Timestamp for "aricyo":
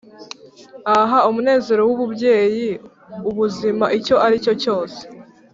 4.25-4.53